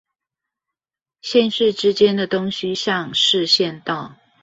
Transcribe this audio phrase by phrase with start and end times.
[1.21, 4.15] 縣市之間的東西向市縣道